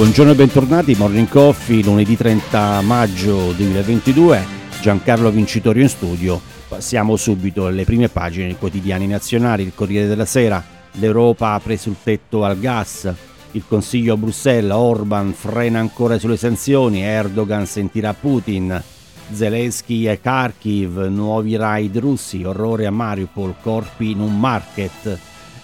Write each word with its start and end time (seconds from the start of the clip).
Buongiorno 0.00 0.32
e 0.32 0.34
bentornati, 0.34 0.94
Morning 0.94 1.28
Coffee, 1.28 1.82
lunedì 1.82 2.16
30 2.16 2.80
maggio 2.80 3.52
2022, 3.52 4.46
Giancarlo 4.80 5.30
Vincitorio 5.30 5.82
in 5.82 5.90
studio. 5.90 6.40
Passiamo 6.66 7.16
subito 7.16 7.66
alle 7.66 7.84
prime 7.84 8.08
pagine 8.08 8.46
dei 8.46 8.56
quotidiani 8.56 9.06
nazionali, 9.06 9.62
il 9.62 9.74
Corriere 9.74 10.08
della 10.08 10.24
Sera, 10.24 10.64
l'Europa 10.92 11.52
apre 11.52 11.76
sul 11.76 11.96
tetto 12.02 12.44
al 12.44 12.58
gas, 12.58 13.12
il 13.50 13.62
Consiglio 13.68 14.14
a 14.14 14.16
Bruxelles, 14.16 14.72
Orban 14.72 15.34
frena 15.34 15.80
ancora 15.80 16.18
sulle 16.18 16.38
sanzioni, 16.38 17.02
Erdogan 17.02 17.66
sentirà 17.66 18.14
Putin, 18.14 18.82
Zelensky 19.30 20.08
e 20.08 20.18
Kharkiv, 20.18 20.96
nuovi 21.08 21.56
raid 21.56 21.98
russi, 21.98 22.42
orrore 22.42 22.86
a 22.86 22.90
Mariupol, 22.90 23.54
corpi 23.60 24.12
in 24.12 24.20
un 24.20 24.40
market. 24.40 25.18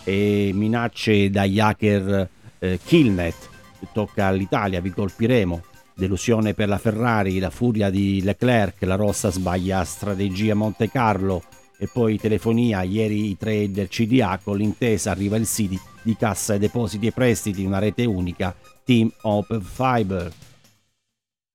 E 0.05 0.51
minacce 0.53 1.31
dagli 1.31 1.59
hacker 1.59 2.29
eh, 2.59 2.79
Killnet 2.85 3.55
tocca 3.93 4.27
all'Italia, 4.27 4.81
vi 4.81 4.91
colpiremo. 4.91 5.63
Delusione 5.95 6.53
per 6.53 6.69
la 6.69 6.79
Ferrari, 6.79 7.39
la 7.39 7.51
furia 7.51 7.89
di 7.89 8.23
Leclerc, 8.23 8.83
la 8.83 8.97
rossa 8.97 9.31
sbaglia 9.31 9.83
strategia 9.85 10.55
Monte 10.55 10.91
Carlo 10.91 11.43
e 11.79 11.89
poi 11.93 12.19
telefonia, 12.19 12.83
ieri 12.83 13.31
i 13.31 13.37
tre 13.37 13.71
del 13.71 13.89
CDA 13.89 14.39
con 14.43 14.57
l'intesa 14.57 15.11
arriva 15.11 15.37
il 15.37 15.47
sito 15.47 15.81
di 16.03 16.17
cassa 16.17 16.55
e 16.55 16.59
depositi 16.59 17.07
e 17.07 17.13
prestiti, 17.13 17.65
una 17.65 17.79
rete 17.79 18.05
unica, 18.05 18.55
Team 18.85 19.11
Open 19.23 19.61
Fiber. 19.61 20.33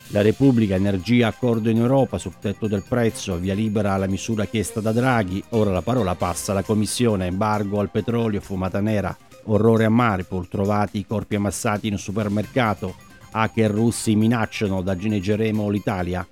La 0.08 0.22
Repubblica, 0.22 0.76
energia, 0.76 1.28
accordo 1.28 1.70
in 1.70 1.78
Europa 1.78 2.18
sul 2.18 2.38
tetto 2.38 2.68
del 2.68 2.84
prezzo, 2.88 3.38
via 3.38 3.54
libera 3.54 3.94
alla 3.94 4.08
misura 4.08 4.46
chiesta 4.46 4.82
da 4.82 4.92
Draghi, 4.92 5.42
ora 5.50 5.72
la 5.72 5.82
parola 5.82 6.16
passa 6.16 6.52
alla 6.52 6.64
Commissione, 6.64 7.28
embargo 7.28 7.80
al 7.80 7.92
petrolio, 7.92 8.42
fumata 8.42 8.82
nera, 8.82 9.16
Orrore 9.46 9.86
a 9.86 9.90
Maripol, 9.90 10.48
trovati 10.48 11.00
i 11.00 11.06
corpi 11.06 11.36
ammassati 11.36 11.88
in 11.88 11.94
un 11.94 12.00
supermercato, 12.00 12.96
hacker 13.32 13.72
russi 13.72 14.16
minacciano, 14.16 14.82
danneggeremo 14.82 15.70
l'Italia. 15.70 16.28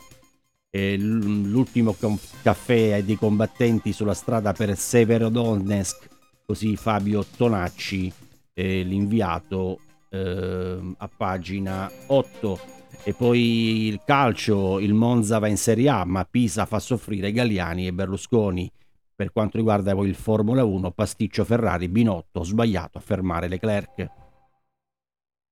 E 0.71 0.97
l'ultimo 0.97 1.95
caffè 2.43 3.03
dei 3.03 3.15
combattenti 3.15 3.91
sulla 3.91 4.13
strada 4.13 4.53
per 4.53 4.77
Severodonetsk, 4.77 6.07
così 6.45 6.75
Fabio 6.75 7.25
Tonacci, 7.35 8.13
eh, 8.53 8.83
l'inviato 8.83 9.79
eh, 10.09 10.93
a 10.97 11.09
pagina 11.15 11.89
8. 12.07 12.59
E 13.03 13.13
poi 13.13 13.87
il 13.87 14.01
calcio, 14.05 14.79
il 14.79 14.93
Monza 14.93 15.39
va 15.39 15.47
in 15.47 15.57
Serie 15.57 15.89
A, 15.89 16.05
ma 16.05 16.27
Pisa 16.29 16.65
fa 16.65 16.79
soffrire 16.79 17.31
Galliani 17.31 17.87
e 17.87 17.93
Berlusconi. 17.93 18.69
Per 19.19 19.33
quanto 19.33 19.57
riguarda 19.57 19.93
poi 19.93 20.07
il 20.07 20.15
Formula 20.15 20.63
1, 20.63 20.91
pasticcio 20.91 21.43
Ferrari, 21.43 21.89
Binotto, 21.89 22.41
sbagliato 22.41 22.99
a 22.99 23.01
fermare 23.01 23.49
Leclerc. 23.49 24.09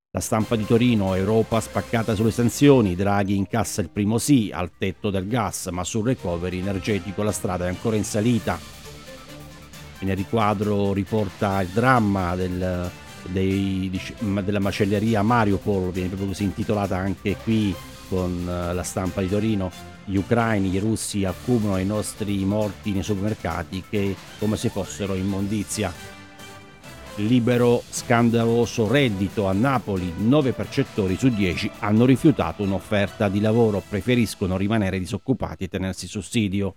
La 0.09 0.21
stampa 0.21 0.55
di 0.55 0.65
Torino, 0.65 1.13
Europa 1.15 1.59
spaccata 1.59 2.15
sulle 2.15 2.31
sanzioni, 2.31 2.95
Draghi 2.95 3.35
incassa 3.35 3.81
il 3.81 3.89
primo 3.89 4.19
sì 4.19 4.51
al 4.53 4.71
tetto 4.77 5.09
del 5.09 5.27
gas, 5.27 5.65
ma 5.65 5.83
sul 5.83 6.05
recovery 6.05 6.59
energetico 6.59 7.23
la 7.23 7.33
strada 7.33 7.65
è 7.65 7.67
ancora 7.67 7.97
in 7.97 8.05
salita. 8.05 8.57
E 9.99 10.05
nel 10.05 10.15
riquadro 10.15 10.93
riporta 10.93 11.61
il 11.61 11.67
dramma 11.67 12.37
del, 12.37 12.89
dei, 13.23 13.91
della 14.45 14.59
macelleria 14.61 15.23
Mariupol, 15.23 15.91
viene 15.91 16.07
proprio 16.07 16.29
così 16.29 16.45
intitolata 16.45 16.95
anche 16.95 17.35
qui 17.43 17.75
con 18.07 18.47
eh, 18.47 18.73
la 18.73 18.83
stampa 18.83 19.19
di 19.19 19.27
Torino 19.27 19.86
gli 20.09 20.15
ucraini, 20.15 20.73
i 20.73 20.79
russi 20.79 21.25
accumulano 21.25 21.79
i 21.79 21.85
nostri 21.85 22.45
morti 22.45 22.93
nei 22.93 23.03
supermercati 23.03 23.83
che 23.89 24.15
come 24.39 24.55
se 24.55 24.69
fossero 24.69 25.15
immondizia. 25.15 25.93
Libero 27.17 27.83
scandaloso 27.89 28.87
reddito 28.87 29.47
a 29.47 29.51
Napoli, 29.51 30.13
9 30.15 30.53
percettori 30.53 31.17
su 31.17 31.27
10 31.27 31.71
hanno 31.79 32.05
rifiutato 32.05 32.63
un'offerta 32.63 33.27
di 33.27 33.41
lavoro, 33.41 33.83
preferiscono 33.85 34.55
rimanere 34.55 34.97
disoccupati 34.97 35.65
e 35.65 35.67
tenersi 35.67 36.07
sussidio. 36.07 36.75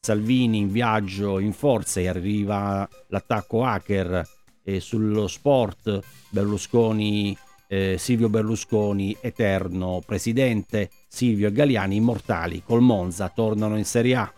Salvini 0.00 0.58
in 0.58 0.72
viaggio 0.72 1.38
in 1.38 1.52
forza 1.52 2.00
e 2.00 2.08
arriva 2.08 2.88
l'attacco 3.08 3.62
hacker 3.62 4.26
e 4.64 4.80
sullo 4.80 5.28
sport 5.28 6.00
Berlusconi 6.30 7.36
eh, 7.68 7.96
Silvio 7.98 8.28
Berlusconi 8.28 9.16
eterno 9.20 10.02
presidente, 10.04 10.90
Silvio 11.06 11.48
e 11.48 11.52
Galiani 11.52 11.96
immortali, 11.96 12.62
col 12.64 12.80
Monza 12.80 13.28
tornano 13.28 13.76
in 13.76 13.84
Serie 13.84 14.16
A. 14.16 14.32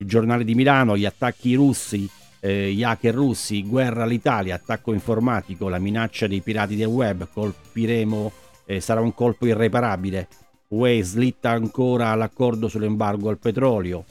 Il 0.00 0.06
giornale 0.06 0.44
di 0.44 0.54
Milano, 0.54 0.96
gli 0.96 1.06
attacchi 1.06 1.54
russi, 1.54 2.08
eh, 2.40 2.72
gli 2.72 2.84
hacker 2.84 3.14
russi, 3.14 3.66
guerra 3.66 4.04
all'Italia, 4.04 4.54
attacco 4.54 4.92
informatico, 4.92 5.68
la 5.68 5.78
minaccia 5.78 6.28
dei 6.28 6.40
pirati 6.40 6.76
del 6.76 6.86
web, 6.86 7.26
colpiremo, 7.32 8.30
eh, 8.66 8.80
sarà 8.80 9.00
un 9.00 9.12
colpo 9.12 9.46
irreparabile. 9.46 10.28
UE 10.68 11.02
slitta 11.02 11.50
ancora 11.50 12.14
l'accordo 12.14 12.68
sull'embargo 12.68 13.30
al 13.30 13.38
petrolio. 13.38 14.04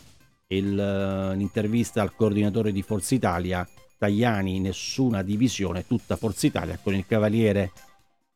Il, 0.49 0.71
uh, 0.71 1.35
l'intervista 1.35 2.01
al 2.01 2.15
coordinatore 2.15 2.71
di 2.71 2.81
Forza 2.81 3.13
Italia 3.13 3.67
Tajani, 3.97 4.59
nessuna 4.59 5.21
divisione, 5.23 5.85
tutta 5.85 6.15
Forza 6.15 6.47
Italia 6.47 6.79
con 6.81 6.93
il 6.93 7.05
Cavaliere 7.05 7.71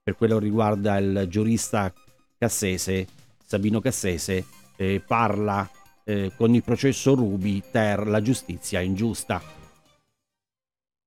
per 0.04 0.16
quello 0.16 0.38
che 0.38 0.44
riguarda 0.44 0.98
il 0.98 1.26
giurista 1.30 1.94
Cassese, 2.38 3.08
Sabino 3.46 3.80
Cassese, 3.80 4.46
eh, 4.76 5.02
parla 5.06 5.70
eh, 6.04 6.32
con 6.36 6.56
il 6.56 6.64
processo 6.64 7.14
Rubi 7.14 7.62
ter 7.70 8.08
la 8.08 8.22
giustizia 8.22 8.80
ingiusta. 8.80 9.42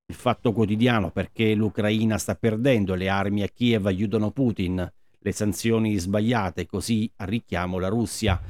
Il 0.07 0.15
fatto 0.15 0.53
quotidiano 0.53 1.11
perché 1.11 1.55
l'Ucraina 1.55 2.19
sta 2.19 2.35
perdendo, 2.35 2.95
le 2.95 3.09
armi 3.09 3.43
a 3.43 3.49
Kiev 3.49 3.87
aiutano 3.87 4.31
Putin, 4.31 4.93
le 5.19 5.33
sanzioni 5.33 5.97
sbagliate, 5.97 6.67
così 6.67 7.11
arricchiamo 7.17 7.79
la 7.79 7.89
Russia. 7.89 8.41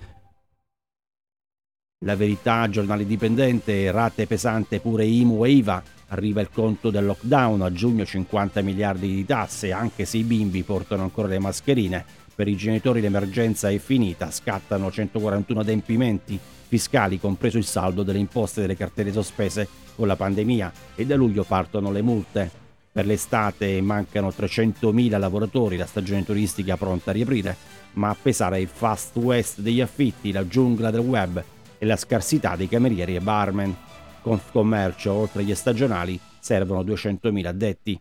La 2.05 2.17
verità, 2.17 2.69
giornale 2.69 3.07
dipendente, 3.07 3.91
rate 3.91 4.27
pesante 4.27 4.79
pure 4.79 5.05
IMU 5.07 5.45
e 5.45 5.51
IVA, 5.51 5.83
Arriva 6.09 6.41
il 6.41 6.51
conto 6.53 6.91
del 6.91 7.07
lockdown, 7.07 7.63
a 7.63 7.73
giugno 7.73 8.05
50 8.05 8.61
miliardi 8.63 9.09
di 9.13 9.25
tasse, 9.25 9.73
anche 9.73 10.05
se 10.05 10.19
i 10.19 10.23
bimbi 10.23 10.63
portano 10.63 11.03
ancora 11.03 11.27
le 11.27 11.41
mascherine. 11.41 12.05
Per 12.33 12.47
i 12.47 12.57
genitori 12.57 13.01
l'emergenza 13.01 13.69
è 13.69 13.79
finita, 13.79 14.31
scattano 14.31 14.93
141 14.93 15.61
adempimenti 15.61 16.39
fiscali, 16.69 17.19
compreso 17.19 17.59
il 17.59 17.65
saldo 17.65 18.05
delle 18.05 18.19
imposte 18.19 18.61
delle 18.61 18.77
cartelle 18.77 19.13
sospese 19.13 19.67
con 19.97 20.07
la 20.07 20.15
pandemia 20.15 20.73
e 20.95 21.05
da 21.05 21.17
luglio 21.17 21.43
partono 21.43 21.91
le 21.91 22.03
multe. 22.03 22.51
Per 22.93 23.07
l'estate 23.07 23.81
mancano 23.81 24.29
300.000 24.29 25.19
lavoratori, 25.19 25.77
la 25.77 25.87
stagione 25.87 26.25
turistica 26.25 26.77
pronta 26.77 27.11
a 27.11 27.15
riaprire, 27.15 27.57
ma 27.95 28.11
a 28.11 28.17
pesare 28.21 28.61
il 28.61 28.69
fast 28.69 29.17
west 29.17 29.61
degli 29.61 29.81
affitti, 29.81 30.31
la 30.31 30.47
giungla 30.47 30.93
del 30.93 31.01
web 31.01 31.43
e 31.85 31.87
la 31.87 31.97
scarsità 31.97 32.57
dei 32.57 32.69
camerieri 32.69 33.15
e 33.15 33.21
barman. 33.21 33.77
Confcommercio, 34.23 35.13
oltre 35.13 35.43
agli 35.43 35.55
stagionali, 35.55 36.19
servono 36.41 36.83
200.000 36.83 37.47
addetti. 37.47 38.01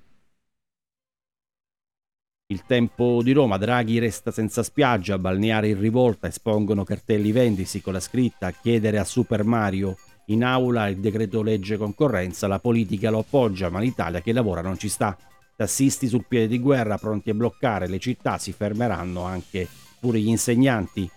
Il 2.48 2.64
tempo 2.66 3.22
di 3.24 3.32
Roma, 3.32 3.58
Draghi 3.58 4.00
resta 4.00 4.32
senza 4.32 4.64
spiaggia, 4.64 5.18
balneare 5.18 5.70
in 5.70 5.80
rivolta, 5.80 6.28
espongono 6.28 6.84
cartelli 6.84 7.32
vendisi 7.32 7.82
con 7.82 7.94
la 7.94 8.00
scritta 8.00 8.52
chiedere 8.52 9.00
a 9.00 9.04
Super 9.04 9.44
Mario. 9.44 9.98
In 10.28 10.44
aula 10.44 10.88
il 10.88 11.00
decreto 11.00 11.42
legge 11.42 11.78
concorrenza, 11.78 12.48
la 12.48 12.60
politica 12.60 13.10
lo 13.10 13.20
appoggia, 13.20 13.70
ma 13.70 13.80
l'Italia 13.80 14.22
che 14.22 14.34
lavora 14.34 14.62
non 14.62 14.78
ci 14.78 14.88
sta. 14.88 15.18
Tassisti 15.56 16.08
sul 16.08 16.26
piede 16.28 16.48
di 16.48 16.60
guerra 16.60 16.98
pronti 16.98 17.30
a 17.30 17.34
bloccare 17.34 17.88
le 17.88 18.00
città 18.00 18.38
si 18.38 18.52
fermeranno 18.54 19.24
anche 19.24 19.68
pure 20.00 20.20
gli 20.20 20.28
insegnanti. 20.28 21.10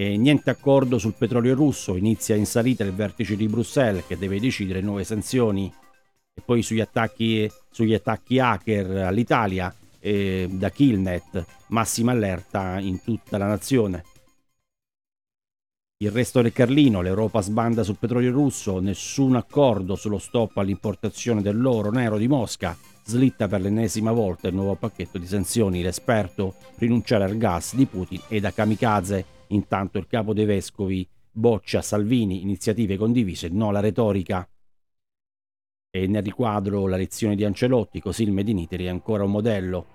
E 0.00 0.16
niente 0.16 0.48
accordo 0.48 0.96
sul 0.96 1.12
petrolio 1.12 1.54
russo, 1.54 1.94
inizia 1.94 2.34
in 2.34 2.46
salita 2.46 2.82
il 2.84 2.94
vertice 2.94 3.36
di 3.36 3.46
Bruxelles 3.48 4.06
che 4.06 4.16
deve 4.16 4.40
decidere 4.40 4.80
nuove 4.80 5.04
sanzioni. 5.04 5.70
E 6.32 6.40
poi 6.42 6.62
sugli 6.62 6.80
attacchi, 6.80 7.46
sugli 7.70 7.92
attacchi 7.92 8.38
hacker 8.38 8.96
all'Italia, 9.02 9.70
eh, 9.98 10.48
da 10.50 10.70
Killnet, 10.70 11.44
massima 11.66 12.12
allerta 12.12 12.78
in 12.80 13.02
tutta 13.02 13.36
la 13.36 13.46
nazione. 13.46 14.04
Il 15.98 16.10
resto 16.10 16.40
del 16.40 16.54
Carlino, 16.54 17.02
l'Europa 17.02 17.42
sbanda 17.42 17.82
sul 17.82 17.98
petrolio 17.98 18.32
russo, 18.32 18.80
nessun 18.80 19.36
accordo 19.36 19.96
sullo 19.96 20.16
stop 20.16 20.56
all'importazione 20.56 21.42
dell'oro 21.42 21.90
nero 21.90 22.16
di 22.16 22.26
Mosca, 22.26 22.74
slitta 23.04 23.48
per 23.48 23.60
l'ennesima 23.60 24.12
volta 24.12 24.48
il 24.48 24.54
nuovo 24.54 24.76
pacchetto 24.76 25.18
di 25.18 25.26
sanzioni, 25.26 25.82
l'esperto 25.82 26.54
rinunciare 26.76 27.24
al 27.24 27.36
gas 27.36 27.74
di 27.74 27.84
Putin 27.84 28.22
e 28.28 28.40
da 28.40 28.50
kamikaze 28.50 29.38
Intanto 29.52 29.98
il 29.98 30.06
capo 30.06 30.32
dei 30.32 30.44
vescovi 30.44 31.08
boccia 31.30 31.82
Salvini, 31.82 32.42
iniziative 32.42 32.96
condivise, 32.96 33.48
no 33.48 33.68
alla 33.68 33.80
retorica. 33.80 34.48
E 35.92 36.06
nel 36.06 36.22
riquadro 36.22 36.86
la 36.86 36.96
lezione 36.96 37.34
di 37.34 37.44
Ancelotti, 37.44 38.00
così 38.00 38.22
il 38.22 38.32
Made 38.32 38.50
in 38.50 38.58
Italy 38.58 38.84
è 38.84 38.88
ancora 38.88 39.24
un 39.24 39.32
modello 39.32 39.86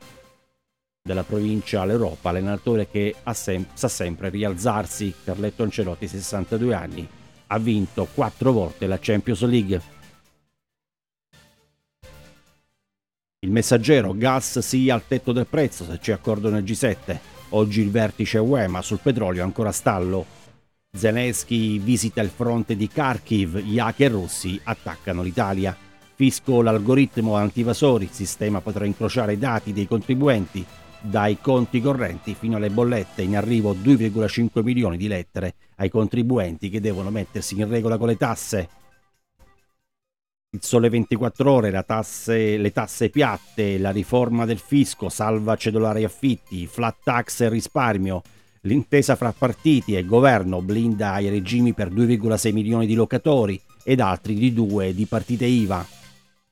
della 1.02 1.24
provincia 1.24 1.82
all'Europa, 1.82 2.30
allenatore 2.30 2.90
che 2.90 3.16
sem- 3.32 3.68
sa 3.74 3.88
sempre 3.88 4.30
rialzarsi. 4.30 5.14
Carletto 5.24 5.64
Ancelotti, 5.64 6.08
62 6.08 6.74
anni, 6.74 7.08
ha 7.48 7.60
vinto 7.60 8.08
quattro 8.14 8.52
volte 8.52 8.88
la 8.88 9.00
Champions 9.00 9.44
League. 9.44 9.82
Il 13.40 13.52
messaggero, 13.52 14.14
gas 14.18 14.60
sì 14.60 14.90
al 14.90 15.06
tetto 15.08 15.32
del 15.32 15.46
prezzo 15.46 15.86
se 15.86 16.00
c'è 16.00 16.12
accordo 16.12 16.50
nel 16.50 16.64
G7. 16.64 17.35
Oggi 17.50 17.82
il 17.82 17.92
vertice 17.92 18.40
UE, 18.40 18.68
ma 18.68 18.82
sul 18.82 19.00
petrolio 19.02 19.44
ancora 19.44 19.72
stallo. 19.72 20.26
Zelensky 20.92 21.80
visita 21.80 22.22
il 22.22 22.30
fronte 22.30 22.76
di 22.76 22.88
Kharkiv, 22.88 23.60
gli 23.60 23.80
hacker 23.80 24.12
russi 24.12 24.60
attaccano 24.64 25.22
l'Italia. 25.22 25.76
Fisco 26.16 26.62
l'algoritmo 26.62 27.36
antivasori, 27.36 28.06
il 28.06 28.12
sistema 28.12 28.62
potrà 28.62 28.86
incrociare 28.86 29.34
i 29.34 29.38
dati 29.38 29.74
dei 29.74 29.88
contribuenti 29.88 30.66
dai 31.02 31.38
conti 31.40 31.82
correnti 31.82 32.34
fino 32.34 32.56
alle 32.58 32.70
bollette, 32.70 33.22
in 33.22 33.36
arrivo 33.38 33.74
2,5 33.74 34.64
milioni 34.64 34.98
di 34.98 35.08
lettere 35.08 35.54
ai 35.76 35.90
contribuenti 35.90 36.70
che 36.70 36.82
devono 36.82 37.12
mettersi 37.12 37.60
in 37.60 37.70
regola 37.70 37.98
con 37.98 38.08
le 38.08 38.18
tasse. 38.18 38.70
Il 40.56 40.64
sole 40.64 40.88
24 40.88 41.52
ore, 41.52 41.84
tasse, 41.86 42.56
le 42.56 42.72
tasse 42.72 43.10
piatte, 43.10 43.78
la 43.78 43.90
riforma 43.90 44.46
del 44.46 44.58
fisco, 44.58 45.10
salva 45.10 45.58
cedolari 45.58 46.06
affitti, 46.06 46.66
flat 46.66 46.96
tax 47.04 47.42
e 47.42 47.50
risparmio, 47.50 48.22
l'intesa 48.62 49.18
fra 49.18 49.34
partiti 49.38 49.98
e 49.98 50.06
governo 50.06 50.62
blinda 50.62 51.20
i 51.20 51.28
regimi 51.28 51.74
per 51.74 51.92
2,6 51.92 52.54
milioni 52.54 52.86
di 52.86 52.94
locatori 52.94 53.62
ed 53.84 54.00
altri 54.00 54.36
di 54.36 54.54
due 54.54 54.94
di 54.94 55.06
partite 55.08 55.44
IVA. 55.44 55.86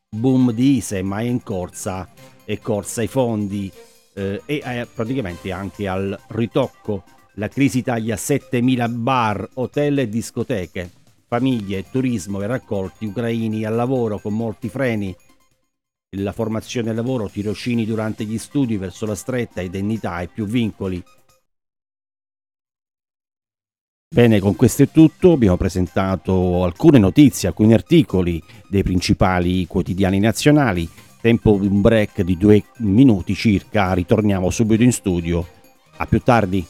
Boom 0.10 0.52
di 0.52 0.76
ISE, 0.76 1.02
ma 1.02 1.20
è 1.20 1.24
in 1.24 1.42
corsa, 1.42 2.06
è 2.44 2.60
corsa 2.60 3.00
ai 3.00 3.08
fondi 3.08 3.72
eh, 4.16 4.42
e 4.46 4.62
eh, 4.66 4.86
praticamente 4.94 5.54
anche 5.54 5.88
al 5.88 6.20
ritocco. 6.28 7.06
La 7.36 7.48
crisi 7.48 7.82
taglia 7.82 8.16
7.000 8.16 8.90
bar, 8.90 9.48
hotel 9.54 10.00
e 10.00 10.10
discoteche 10.10 10.92
famiglie, 11.34 11.90
turismo 11.90 12.44
e 12.44 12.46
raccolti 12.46 13.06
ucraini 13.06 13.66
al 13.66 13.74
lavoro 13.74 14.20
con 14.20 14.36
molti 14.36 14.70
freni, 14.70 15.16
la 16.18 16.32
formazione 16.32 16.92
al 16.92 16.96
lavoro, 16.96 17.28
tirocini 17.28 17.86
durante 17.86 18.24
gli 18.24 18.38
studi 18.38 18.78
verso 18.78 19.08
la 19.08 19.16
stretta, 19.16 19.60
indennità 19.62 20.22
e 20.22 20.28
più 20.28 20.46
vincoli. 20.46 21.04
Bene, 24.14 24.40
con 24.40 24.56
questo 24.56 24.84
è 24.84 24.90
tutto. 24.92 25.32
Abbiamo 25.32 25.58
presentato 25.58 26.64
alcune 26.64 27.00
notizie, 27.00 27.48
alcuni 27.48 27.74
articoli 27.74 28.40
dei 28.70 28.84
principali 28.84 29.66
quotidiani 29.66 30.20
nazionali. 30.20 30.88
Tempo 31.20 31.58
di 31.58 31.66
un 31.66 31.82
break 31.82 32.22
di 32.22 32.38
due 32.38 32.64
minuti 32.78 33.34
circa. 33.34 33.92
Ritorniamo 33.94 34.52
subito 34.52 34.84
in 34.84 34.92
studio. 34.92 35.44
A 35.98 36.06
più 36.06 36.20
tardi. 36.20 36.64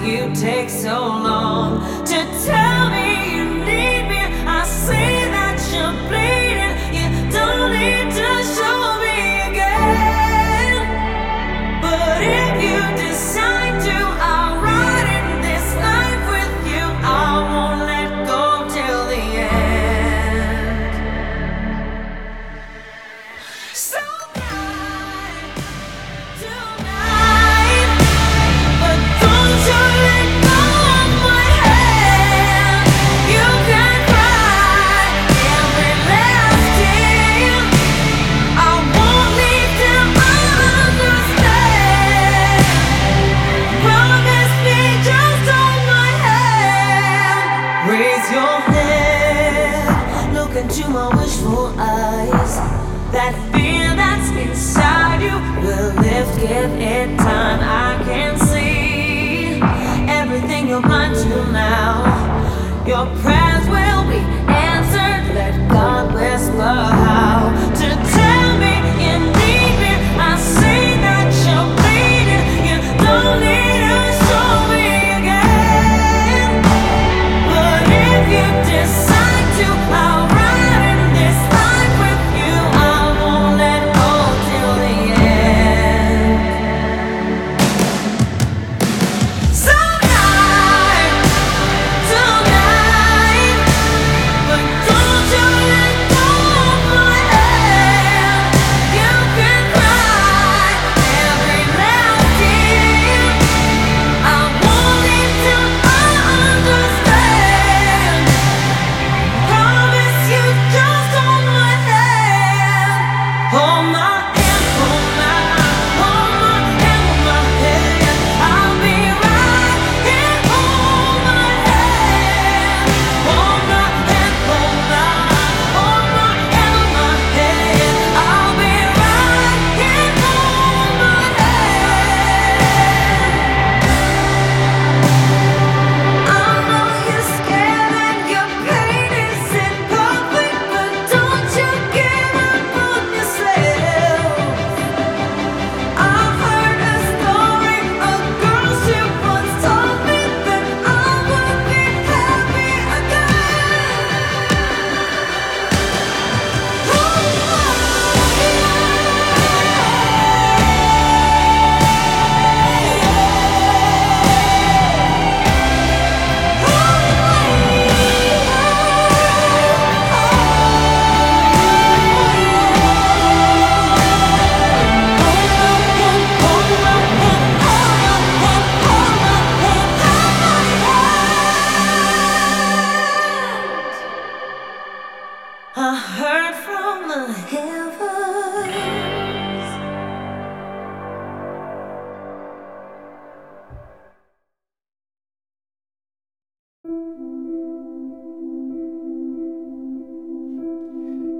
You 0.00 0.34
take 0.34 0.70
so 0.70 0.98
long 0.98 2.01
everything 60.72 60.80
you're 60.80 60.82
blind 60.82 61.52
now. 61.52 62.04
Your 62.86 63.06
prayers 63.20 63.68
will 63.68 64.04
be 64.08 64.20
answered. 64.48 65.34
Let 65.34 65.70
God 65.70 66.14
whisper 66.14 66.62
how 66.62 67.81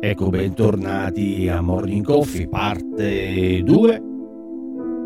Ecco, 0.05 0.31
bentornati 0.31 1.49
a 1.49 1.61
Morning 1.61 2.05
Coffee, 2.05 2.49
parte 2.49 3.63
2. 3.63 4.03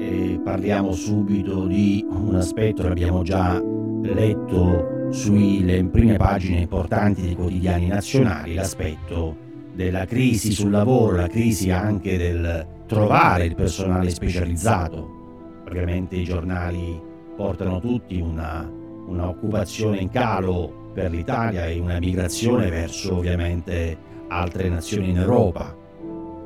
E 0.00 0.40
parliamo 0.42 0.94
subito 0.94 1.66
di 1.66 2.02
un 2.08 2.34
aspetto 2.34 2.80
che 2.80 2.88
abbiamo 2.88 3.22
già 3.22 3.62
letto 4.00 5.10
sulle 5.10 5.84
prime 5.84 6.16
pagine 6.16 6.60
importanti 6.60 7.20
dei 7.20 7.34
quotidiani 7.34 7.88
nazionali, 7.88 8.54
l'aspetto 8.54 9.36
della 9.74 10.06
crisi 10.06 10.52
sul 10.52 10.70
lavoro, 10.70 11.16
la 11.16 11.28
crisi 11.28 11.70
anche 11.70 12.16
del 12.16 12.66
trovare 12.86 13.44
il 13.44 13.54
personale 13.54 14.08
specializzato. 14.08 15.60
Ovviamente 15.68 16.16
i 16.16 16.24
giornali 16.24 16.98
portano 17.36 17.80
tutti 17.80 18.18
una, 18.18 18.66
una 19.08 19.28
occupazione 19.28 19.98
in 19.98 20.08
calo 20.08 20.92
per 20.94 21.10
l'Italia 21.10 21.66
e 21.66 21.78
una 21.78 21.98
migrazione 21.98 22.70
verso 22.70 23.16
ovviamente 23.16 24.14
altre 24.28 24.68
nazioni 24.68 25.10
in 25.10 25.18
Europa. 25.18 25.74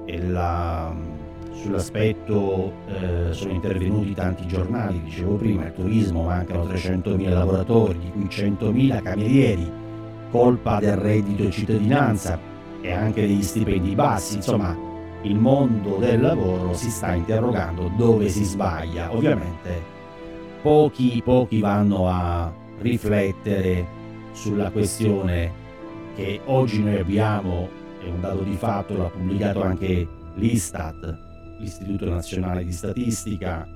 La, 0.07 0.93
sull'aspetto 1.53 2.73
eh, 2.87 3.33
sono 3.33 3.53
intervenuti 3.53 4.15
tanti 4.15 4.47
giornali, 4.47 5.03
dicevo 5.03 5.37
prima, 5.37 5.67
il 5.67 5.73
turismo 5.73 6.25
mancano 6.25 6.65
300.000 6.65 7.29
lavoratori, 7.29 7.99
di 7.99 8.11
cui 8.11 8.25
100.000 8.25 9.03
camerieri, 9.03 9.71
colpa 10.31 10.79
del 10.81 10.97
reddito 10.97 11.45
di 11.45 11.51
cittadinanza 11.51 12.39
e 12.81 12.93
anche 12.93 13.21
degli 13.21 13.43
stipendi 13.43 13.95
bassi, 13.95 14.37
insomma 14.37 14.77
il 15.23 15.35
mondo 15.37 15.97
del 15.97 16.21
lavoro 16.21 16.73
si 16.73 16.91
sta 16.91 17.13
interrogando 17.15 17.91
dove 17.97 18.29
si 18.29 18.45
sbaglia. 18.45 19.15
Ovviamente 19.15 19.99
pochi, 20.63 21.21
pochi 21.23 21.61
vanno 21.61 22.09
a 22.09 22.53
riflettere 22.79 23.99
sulla 24.33 24.71
questione 24.71 25.60
che 26.15 26.41
oggi 26.45 26.83
noi 26.83 26.99
abbiamo, 26.99 27.69
è 28.03 28.09
un 28.09 28.21
dato 28.21 28.43
di 28.43 28.57
fatto, 28.57 28.97
l'ha 28.97 29.09
pubblicato 29.09 29.63
anche 29.63 30.07
l'Istat, 30.35 31.19
l'Istituto 31.59 32.09
Nazionale 32.09 32.65
di 32.65 32.73
Statistica, 32.73 33.67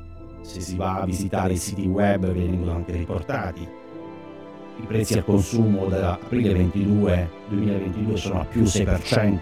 se 0.43 0.61
si 0.61 0.77
va 0.77 1.01
a 1.01 1.05
visitare 1.05 1.55
i 1.55 1.57
siti 1.57 1.87
web 1.87 2.31
vengono 2.33 2.73
anche 2.73 2.93
riportati. 2.93 3.67
I 4.77 4.87
prezzi 4.87 5.15
al 5.15 5.25
consumo 5.25 5.87
da 5.87 6.15
aprile 6.15 6.53
22, 6.53 7.31
2022 7.49 8.17
sono 8.17 8.41
a 8.41 8.45
più 8.45 8.63
6%, 8.63 9.39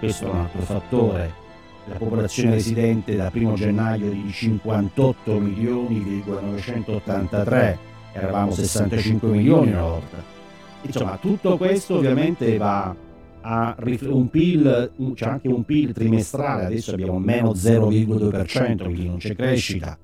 questo 0.00 0.26
è 0.26 0.30
un 0.30 0.36
altro 0.36 0.62
fattore. 0.62 1.42
La 1.86 1.96
popolazione 1.96 2.52
residente 2.52 3.14
da 3.14 3.30
1 3.32 3.54
gennaio 3.54 4.10
di 4.10 4.30
58 4.30 5.38
milioni, 5.38 6.22
983, 6.26 7.78
eravamo 8.12 8.52
65 8.52 9.28
milioni 9.28 9.70
una 9.70 9.82
volta 9.82 10.34
Insomma, 10.86 11.16
tutto 11.16 11.56
questo 11.56 11.96
ovviamente 11.96 12.56
va 12.58 12.94
a 13.46 13.76
un 13.78 14.28
PIL, 14.30 14.92
c'è 15.14 15.26
anche 15.26 15.48
un 15.48 15.64
PIL 15.64 15.92
trimestrale, 15.92 16.64
adesso 16.64 16.92
abbiamo 16.92 17.18
meno 17.18 17.52
0,2%, 17.52 18.84
quindi 18.84 19.06
non 19.06 19.18
c'è 19.18 19.34
crescita. 19.34 19.98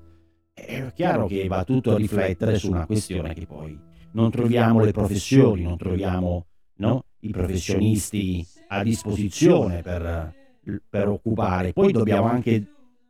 È 0.53 0.91
chiaro 0.93 1.27
che 1.27 1.47
va 1.47 1.63
tutto 1.63 1.93
a 1.93 1.97
riflettere 1.97 2.57
su 2.57 2.69
una 2.69 2.85
questione 2.85 3.33
che 3.33 3.45
poi 3.47 3.77
non 4.11 4.29
troviamo 4.29 4.83
le 4.83 4.91
professioni, 4.91 5.63
non 5.63 5.77
troviamo 5.77 6.45
no, 6.77 7.05
i 7.21 7.31
professionisti 7.31 8.45
a 8.67 8.83
disposizione 8.83 9.81
per, 9.81 10.33
per 10.87 11.07
occupare. 11.07 11.73
Poi 11.73 11.91
dobbiamo 11.91 12.27
anche 12.27 12.65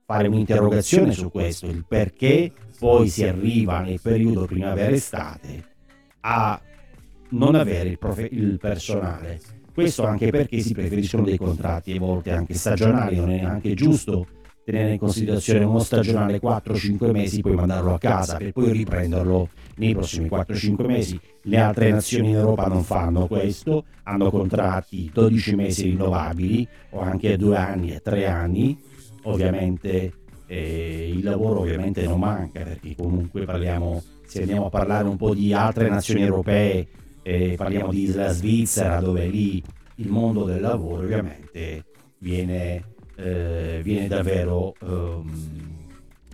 fare 0.05 0.27
un'interrogazione 0.27 1.11
su 1.11 1.29
questo, 1.29 1.67
il 1.67 1.85
perché 1.87 2.51
poi 2.79 3.07
si 3.07 3.25
arriva 3.25 3.81
nel 3.81 3.99
periodo 4.01 4.45
primavera-estate 4.45 5.69
a 6.21 6.61
non 7.31 7.55
avere 7.55 7.89
il, 7.89 7.97
profe- 7.97 8.29
il 8.31 8.57
personale. 8.57 9.39
Questo 9.73 10.05
anche 10.05 10.29
perché 10.29 10.59
si 10.59 10.73
preferiscono 10.73 11.23
dei 11.23 11.37
contratti 11.37 11.93
a 11.93 11.99
volte 11.99 12.31
anche 12.31 12.53
stagionali, 12.53 13.15
non 13.15 13.31
è 13.31 13.41
anche 13.41 13.73
giusto 13.73 14.27
tenere 14.63 14.91
in 14.93 14.99
considerazione 14.99 15.63
uno 15.63 15.79
stagionale 15.79 16.39
4-5 16.39 17.11
mesi, 17.11 17.41
poi 17.41 17.55
mandarlo 17.55 17.93
a 17.93 17.97
casa 17.97 18.37
per 18.37 18.51
poi 18.51 18.71
riprenderlo 18.71 19.49
nei 19.77 19.93
prossimi 19.93 20.27
4-5 20.27 20.85
mesi. 20.85 21.19
Le 21.43 21.57
altre 21.57 21.89
nazioni 21.89 22.29
in 22.29 22.35
Europa 22.35 22.67
non 22.67 22.83
fanno 22.83 23.27
questo, 23.27 23.85
hanno 24.03 24.29
contratti 24.29 25.09
12 25.11 25.55
mesi 25.55 25.83
rinnovabili 25.83 26.67
o 26.91 26.99
anche 26.99 27.37
2 27.37 27.57
anni 27.57 27.93
e 27.93 28.01
3 28.01 28.27
anni. 28.27 28.79
Ovviamente 29.23 30.13
eh, 30.47 31.11
il 31.15 31.23
lavoro 31.23 31.61
ovviamente 31.61 32.03
non 32.03 32.19
manca 32.19 32.61
perché 32.61 32.95
comunque 32.95 33.45
parliamo, 33.45 34.01
se 34.25 34.41
andiamo 34.41 34.65
a 34.65 34.69
parlare 34.69 35.07
un 35.07 35.17
po' 35.17 35.33
di 35.33 35.53
altre 35.53 35.89
nazioni 35.89 36.21
europee 36.21 36.87
eh, 37.23 37.53
parliamo 37.55 37.91
di 37.91 38.03
Isla 38.03 38.31
Svizzera 38.31 38.99
dove 38.99 39.27
lì 39.27 39.61
il 39.95 40.09
mondo 40.09 40.45
del 40.45 40.61
lavoro 40.61 41.03
ovviamente 41.03 41.85
viene, 42.17 42.83
eh, 43.15 43.81
viene 43.83 44.07
davvero, 44.07 44.73
um, 44.81 45.31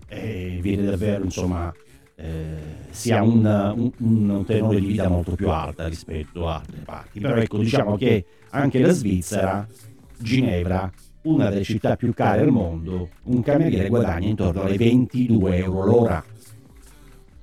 eh, 0.08 0.60
viene 0.62 0.86
davvero 0.86 1.24
insomma, 1.24 1.74
eh, 2.16 2.56
si 2.90 3.12
ha 3.12 3.22
un, 3.22 3.92
un, 3.98 4.30
un, 4.30 4.46
tenore 4.46 4.80
di 4.80 4.88
vita 4.88 5.08
molto 5.08 5.36
più 5.36 5.50
alta 5.50 5.88
rispetto 5.88 6.48
a 6.48 6.56
altre 6.56 6.82
parti. 6.84 7.20
Però 7.20 7.36
ecco 7.36 7.58
diciamo 7.58 7.98
che 7.98 8.26
anche 8.52 8.80
la 8.80 8.92
Svizzera, 8.92 9.68
Ginevra, 10.18 10.90
una 11.24 11.50
delle 11.50 11.64
città 11.64 11.96
più 11.96 12.14
care 12.14 12.42
al 12.42 12.52
mondo, 12.52 13.10
un 13.24 13.42
cameriere 13.42 13.90
guadagna 13.90 14.28
intorno 14.28 14.62
alle 14.62 14.78
22 14.78 15.58
euro 15.58 15.86
l'ora 15.86 16.24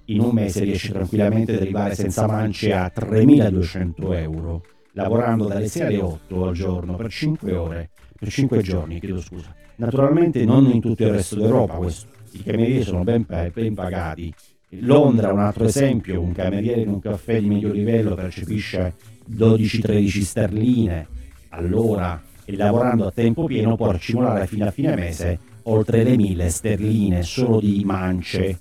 in 0.07 0.21
un 0.21 0.31
mese 0.33 0.65
riesce 0.65 0.93
tranquillamente 0.93 1.55
ad 1.55 1.61
arrivare 1.61 1.95
senza 1.95 2.27
mance 2.27 2.73
a 2.73 2.91
3.200 2.95 4.17
euro, 4.17 4.63
lavorando 4.93 5.47
dalle 5.47 5.69
6 5.69 5.83
alle 5.83 6.01
8 6.01 6.47
al 6.47 6.55
giorno 6.55 6.97
per 6.97 7.11
5 7.11 7.55
ore, 7.55 7.91
per 8.19 8.31
5 8.31 8.63
giorni, 8.63 9.01
chiedo 9.01 9.21
scusa. 9.21 9.55
Naturalmente 9.77 10.45
non 10.45 10.71
in 10.71 10.81
tutto 10.81 11.03
il 11.05 11.11
resto 11.11 11.37
d'Europa 11.37 11.75
questo, 11.75 12.09
i 12.33 12.43
camerieri 12.43 12.83
sono 12.83 13.03
ben, 13.03 13.25
ben 13.53 13.75
pagati. 13.75 14.33
Londra, 14.81 15.33
un 15.33 15.39
altro 15.39 15.65
esempio, 15.65 16.21
un 16.21 16.33
cameriere 16.33 16.81
in 16.81 16.89
un 16.89 17.01
caffè 17.01 17.41
di 17.41 17.47
medio 17.47 17.73
livello 17.73 18.15
percepisce 18.15 18.95
12-13 19.31 20.21
sterline 20.21 21.07
all'ora 21.51 22.21
e 22.45 22.57
lavorando 22.57 23.07
a 23.07 23.11
tempo 23.11 23.45
pieno 23.45 23.77
può 23.77 23.89
accumulare 23.89 24.47
fino 24.47 24.67
a 24.67 24.71
fine 24.71 24.95
mese 24.95 25.39
oltre 25.63 26.03
le 26.03 26.17
1000 26.17 26.49
sterline 26.49 27.23
solo 27.23 27.61
di 27.61 27.83
mance 27.85 28.59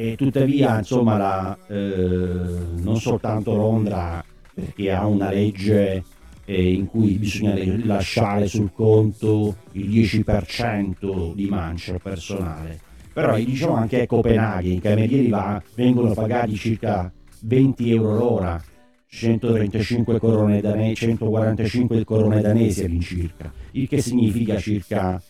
e 0.00 0.14
tuttavia 0.14 0.78
insomma 0.78 1.16
la, 1.16 1.58
eh, 1.66 1.74
non 1.74 3.00
soltanto 3.00 3.56
Londra 3.56 4.24
perché 4.54 4.92
ha 4.92 5.04
una 5.04 5.28
legge 5.28 6.04
eh, 6.44 6.72
in 6.72 6.86
cui 6.86 7.14
bisogna 7.14 7.56
lasciare 7.84 8.46
sul 8.46 8.70
conto 8.72 9.56
il 9.72 9.88
10% 9.88 11.34
di 11.34 11.48
mancia 11.48 11.98
personale. 11.98 12.78
Però 13.12 13.36
diciamo 13.36 13.74
anche 13.74 14.02
a 14.02 14.06
Copenaghen 14.06 14.70
i 14.74 14.80
camerieri 14.80 15.30
va, 15.30 15.60
vengono 15.74 16.14
pagati 16.14 16.54
circa 16.54 17.12
20 17.40 17.92
euro 17.92 18.14
l'ora 18.14 18.62
135 19.08 20.20
corone 20.20 20.60
danesi 20.60 20.94
145 20.94 22.04
corone 22.04 22.40
danesi 22.40 22.84
all'incirca 22.84 23.52
il 23.72 23.88
che 23.88 24.00
significa 24.00 24.58
circa 24.58 25.20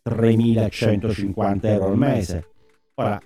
3150 0.00 1.68
euro 1.68 1.86
al 1.88 1.98
mese. 1.98 2.46
Ora 2.94 3.20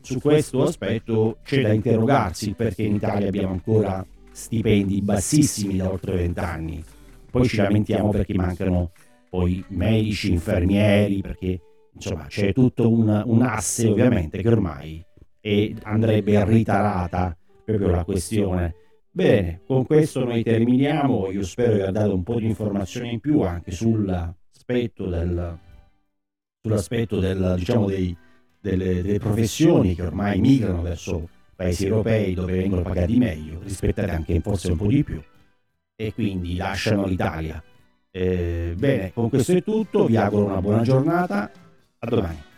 su 0.00 0.20
questo 0.20 0.62
aspetto 0.62 1.38
c'è 1.42 1.62
da 1.62 1.72
interrogarsi 1.72 2.54
perché 2.54 2.82
in 2.82 2.94
Italia 2.94 3.28
abbiamo 3.28 3.52
ancora 3.52 4.04
stipendi 4.30 5.02
bassissimi 5.02 5.76
da 5.76 5.90
oltre 5.90 6.16
vent'anni. 6.16 6.82
Poi 7.30 7.46
ci 7.46 7.56
lamentiamo 7.56 8.10
perché 8.10 8.34
mancano 8.34 8.92
poi 9.28 9.64
medici, 9.68 10.32
infermieri, 10.32 11.20
perché 11.20 11.60
insomma 11.92 12.26
c'è 12.26 12.52
tutto 12.52 12.90
un, 12.90 13.22
un 13.26 13.42
asse 13.42 13.88
ovviamente 13.88 14.42
che 14.42 14.48
ormai 14.48 15.04
è, 15.40 15.72
andrebbe 15.82 16.44
ritarata 16.44 17.36
proprio 17.64 17.90
la 17.90 18.04
questione. 18.04 18.74
Bene, 19.12 19.62
con 19.66 19.84
questo 19.84 20.24
noi 20.24 20.42
terminiamo, 20.42 21.30
io 21.30 21.42
spero 21.42 21.74
di 21.74 21.80
aver 21.80 21.92
dato 21.92 22.14
un 22.14 22.22
po' 22.22 22.38
di 22.38 22.46
informazioni 22.46 23.12
in 23.12 23.20
più 23.20 23.42
anche 23.42 23.70
sull'aspetto 23.70 25.06
del, 25.06 25.58
sull'aspetto 26.62 27.18
del 27.18 27.54
diciamo 27.56 27.86
dei 27.86 28.16
delle, 28.60 29.02
delle 29.02 29.18
professioni 29.18 29.94
che 29.94 30.02
ormai 30.02 30.40
migrano 30.40 30.82
verso 30.82 31.28
paesi 31.56 31.86
europei 31.86 32.34
dove 32.34 32.52
vengono 32.52 32.82
pagati 32.82 33.16
meglio, 33.16 33.60
rispettate 33.62 34.10
anche 34.10 34.40
forse 34.40 34.70
un 34.70 34.76
po' 34.78 34.86
di 34.86 35.04
più, 35.04 35.22
e 35.94 36.14
quindi 36.14 36.56
lasciano 36.56 37.06
l'Italia. 37.06 37.62
Eh, 38.10 38.74
bene, 38.76 39.12
con 39.12 39.28
questo 39.28 39.52
è 39.52 39.62
tutto, 39.62 40.06
vi 40.06 40.16
auguro 40.16 40.46
una 40.46 40.60
buona 40.60 40.82
giornata, 40.82 41.50
a 41.98 42.06
domani. 42.08 42.48